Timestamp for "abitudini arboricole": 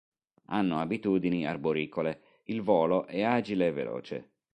0.79-2.21